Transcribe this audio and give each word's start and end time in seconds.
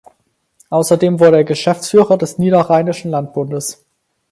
Außerdem 0.71 1.19
wurde 1.19 1.37
er 1.37 1.43
Geschäftsführer 1.43 2.17
des 2.17 2.39
Niederrheinischen 2.39 3.11
Landbundes. 3.11 3.85